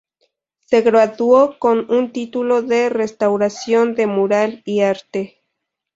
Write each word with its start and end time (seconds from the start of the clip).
Se 0.65 0.81
graduó 0.81 1.59
con 1.59 1.85
un 1.93 2.11
título 2.11 2.57
en 2.57 2.89
Restauración 2.89 3.93
de 3.93 4.07
mural 4.07 4.63
y 4.65 4.79
arte. 4.81 5.43